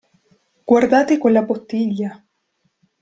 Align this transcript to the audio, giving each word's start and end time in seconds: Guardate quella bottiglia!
Guardate 0.69 1.19
quella 1.19 1.43
bottiglia! 1.45 2.25